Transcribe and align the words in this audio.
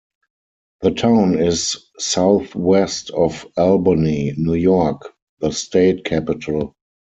The 0.81 0.89
town 0.89 1.37
is 1.39 1.77
southwest 1.99 3.11
of 3.11 3.45
Albany, 3.55 4.33
New 4.35 4.55
York, 4.55 4.99
the 5.41 5.51
state 5.51 6.05
capital. 6.05 6.73